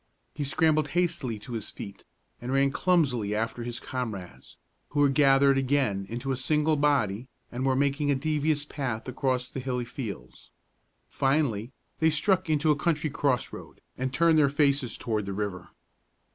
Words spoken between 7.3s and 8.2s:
and were making a